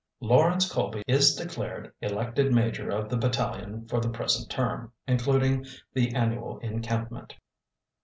"Lawrence 0.19 0.67
Colby 0.67 1.03
is 1.05 1.35
declared 1.35 1.93
elected 2.01 2.51
major 2.51 2.89
of 2.89 3.07
the 3.07 3.15
battalion 3.17 3.87
for 3.87 3.99
the 3.99 4.09
present 4.09 4.49
term, 4.49 4.91
including 5.07 5.63
the 5.93 6.11
annual 6.15 6.57
encampment." 6.57 7.35